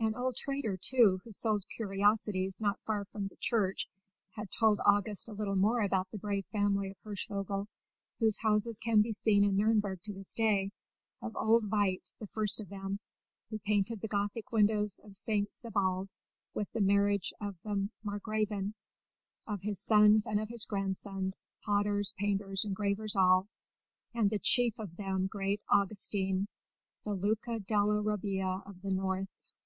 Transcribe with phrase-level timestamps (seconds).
[0.00, 3.86] An old trader, too, who sold curiosities not far from the church,
[4.30, 7.66] had told August a little more about the brave family of Hirschvogel,
[8.20, 10.70] whose houses can be seen in Nürnberg to this day;
[11.20, 13.00] of old Veit, the first of them,
[13.50, 15.52] who painted the Gothic windows of St.
[15.52, 16.08] Sebald
[16.54, 18.74] with the marriage of the Margravine;
[19.48, 23.48] of his sons and of his grandsons, potters, painters, engravers all,
[24.14, 26.46] and chief of them great Augustin,
[27.04, 29.50] the Luca della Robbia of the North.